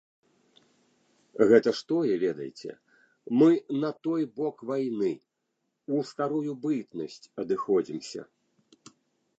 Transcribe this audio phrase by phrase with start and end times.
[1.51, 2.71] Гэта ж тое ведайце,
[3.41, 3.49] мы
[3.85, 5.11] на той бок вайны,
[5.97, 8.21] у старую бытнасць адыходзімся.